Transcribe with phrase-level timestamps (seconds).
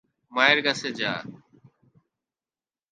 [0.31, 1.13] মায়ের কাছে যা।